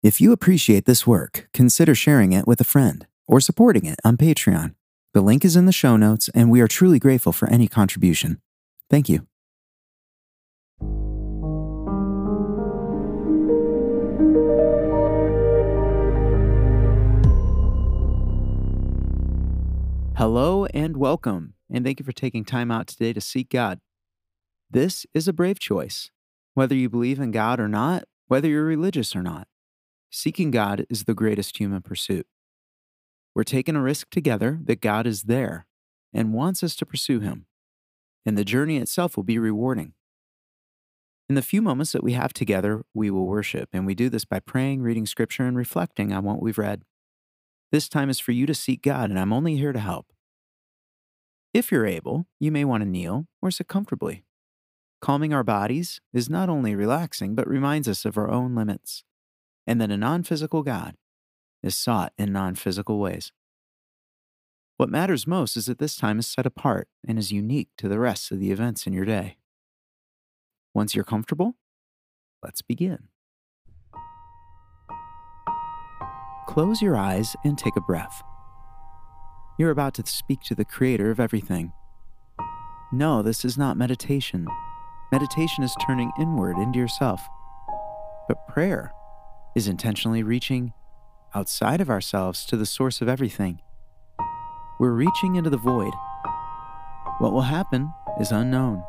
[0.00, 4.16] If you appreciate this work, consider sharing it with a friend or supporting it on
[4.16, 4.76] Patreon.
[5.12, 8.40] The link is in the show notes, and we are truly grateful for any contribution.
[8.88, 9.26] Thank you.
[20.16, 23.80] Hello and welcome, and thank you for taking time out today to seek God.
[24.70, 26.12] This is a brave choice.
[26.54, 29.48] Whether you believe in God or not, whether you're religious or not,
[30.10, 32.26] seeking God is the greatest human pursuit.
[33.34, 35.66] We're taking a risk together that God is there
[36.12, 37.46] and wants us to pursue Him,
[38.26, 39.92] and the journey itself will be rewarding.
[41.28, 44.24] In the few moments that we have together, we will worship, and we do this
[44.24, 46.84] by praying, reading scripture, and reflecting on what we've read.
[47.70, 50.06] This time is for you to seek God, and I'm only here to help.
[51.52, 54.24] If you're able, you may want to kneel or sit comfortably.
[55.00, 59.04] Calming our bodies is not only relaxing, but reminds us of our own limits,
[59.68, 60.96] and that a non physical God
[61.62, 63.30] is sought in non physical ways.
[64.78, 67.98] What matters most is that this time is set apart and is unique to the
[67.98, 69.36] rest of the events in your day.
[70.74, 71.56] Once you're comfortable,
[72.42, 73.08] let's begin.
[76.46, 78.22] Close your eyes and take a breath.
[79.58, 81.72] You're about to speak to the creator of everything.
[82.90, 84.46] No, this is not meditation.
[85.12, 87.20] Meditation is turning inward into yourself.
[88.28, 88.92] But prayer
[89.58, 90.72] is intentionally reaching
[91.34, 93.60] outside of ourselves to the source of everything.
[94.78, 95.92] We're reaching into the void.
[97.18, 98.84] What will happen is unknown.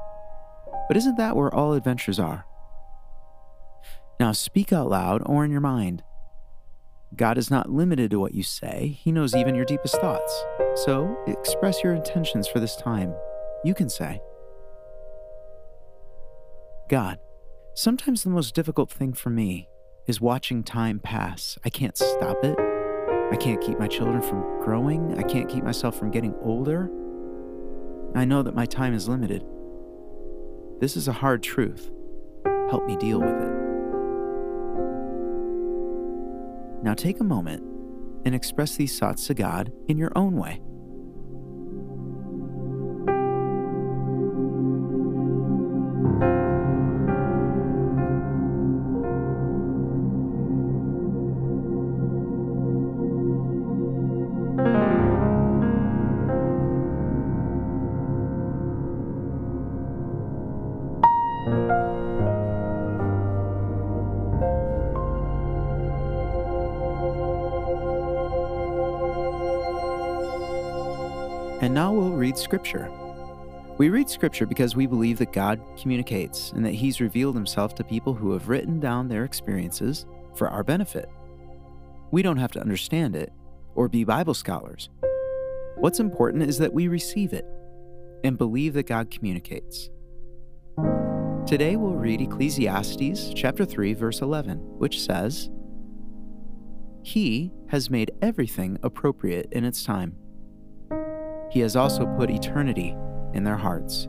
[0.87, 2.45] But isn't that where all adventures are?
[4.19, 6.03] Now speak out loud or in your mind.
[7.15, 10.45] God is not limited to what you say, He knows even your deepest thoughts.
[10.75, 13.15] So express your intentions for this time.
[13.65, 14.21] You can say,
[16.89, 17.17] God,
[17.73, 19.67] sometimes the most difficult thing for me
[20.09, 21.55] is watching time pass.
[21.63, 22.57] I can't stop it.
[23.31, 25.15] I can't keep my children from growing.
[25.19, 26.89] I can't keep myself from getting older.
[28.15, 29.45] I know that my time is limited.
[30.79, 31.91] This is a hard truth.
[32.71, 33.51] Help me deal with it.
[36.83, 37.61] Now take a moment
[38.25, 40.59] and express these thoughts to God in your own way.
[71.61, 72.89] And now we'll read Scripture.
[73.77, 77.83] We read Scripture because we believe that God communicates and that He's revealed Himself to
[77.83, 80.05] people who have written down their experiences
[80.35, 81.09] for our benefit.
[82.11, 83.33] We don't have to understand it
[83.75, 84.89] or be Bible scholars.
[85.75, 87.45] What's important is that we receive it
[88.23, 89.89] and believe that God communicates.
[91.45, 95.49] Today we'll read Ecclesiastes chapter 3 verse 11, which says,
[97.03, 100.15] "He has made everything appropriate in its time."
[101.49, 102.95] He has also put eternity
[103.33, 104.07] in their hearts.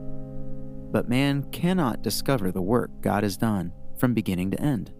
[0.92, 4.92] But man cannot discover the work God has done from beginning to end.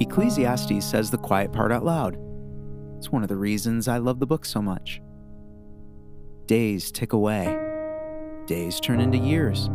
[0.00, 2.18] Ecclesiastes says the quiet part out loud.
[2.96, 5.00] It's one of the reasons I love the book so much.
[6.46, 7.56] Days tick away,
[8.46, 9.68] days turn into years.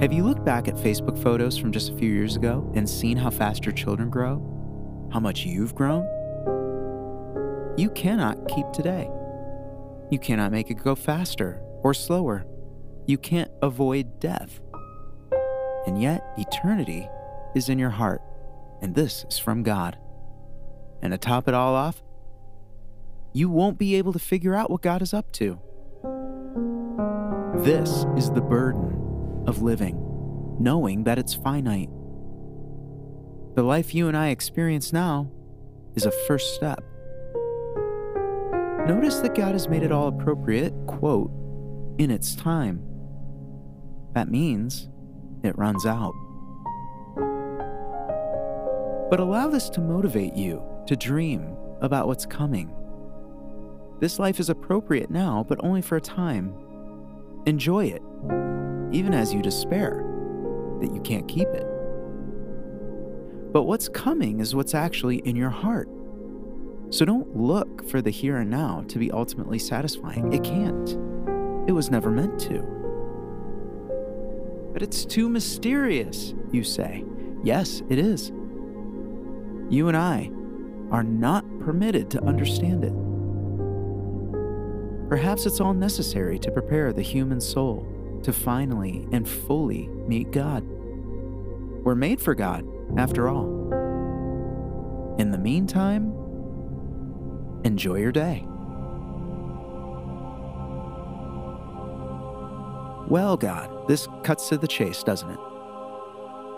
[0.00, 3.18] Have you looked back at Facebook photos from just a few years ago and seen
[3.18, 4.38] how fast your children grow?
[5.12, 6.06] How much you've grown?
[7.80, 9.10] You cannot keep today.
[10.10, 12.44] You cannot make it go faster or slower.
[13.06, 14.60] You can't avoid death.
[15.86, 17.08] And yet, eternity
[17.54, 18.20] is in your heart,
[18.82, 19.96] and this is from God.
[21.00, 22.02] And to top it all off,
[23.32, 25.58] you won't be able to figure out what God is up to.
[27.64, 29.96] This is the burden of living,
[30.60, 31.88] knowing that it's finite.
[33.54, 35.30] The life you and I experience now
[35.94, 36.84] is a first step.
[38.90, 41.30] Notice that God has made it all appropriate, quote,
[41.98, 42.82] in its time.
[44.14, 44.88] That means
[45.44, 46.12] it runs out.
[49.08, 52.74] But allow this to motivate you to dream about what's coming.
[54.00, 56.52] This life is appropriate now, but only for a time.
[57.46, 58.02] Enjoy it,
[58.90, 60.04] even as you despair
[60.80, 61.66] that you can't keep it.
[63.52, 65.88] But what's coming is what's actually in your heart.
[66.90, 70.32] So don't look for the here and now to be ultimately satisfying.
[70.32, 70.90] It can't.
[71.68, 72.62] It was never meant to.
[74.72, 77.04] But it's too mysterious, you say.
[77.44, 78.32] Yes, it is.
[79.68, 80.30] You and I
[80.90, 82.92] are not permitted to understand it.
[85.08, 87.86] Perhaps it's all necessary to prepare the human soul
[88.24, 90.64] to finally and fully meet God.
[91.84, 92.66] We're made for God,
[92.98, 93.46] after all.
[95.18, 96.12] In the meantime,
[97.64, 98.44] enjoy your day.
[103.08, 105.40] Well, God, this cuts to the chase, doesn't it?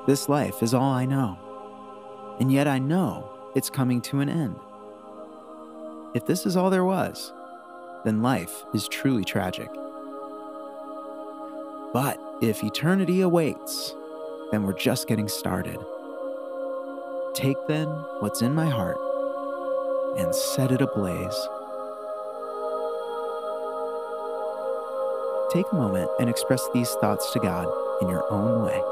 [0.07, 1.39] This life is all I know,
[2.41, 4.57] and yet I know it's coming to an end.
[6.15, 7.33] If this is all there was,
[8.05, 9.71] then life is truly tragic.
[11.93, 13.95] But if eternity awaits,
[14.51, 15.79] then we're just getting started.
[17.35, 17.89] Take then
[18.21, 18.99] what's in my heart
[20.17, 21.49] and set it ablaze.
[25.51, 27.67] Take a moment and express these thoughts to God
[28.01, 28.92] in your own way.